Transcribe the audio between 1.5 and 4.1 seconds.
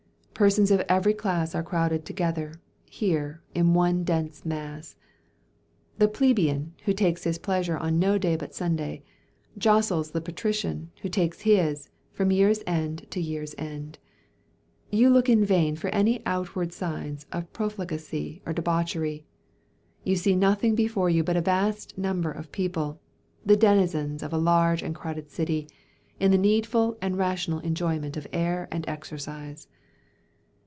are crowded together, here, in one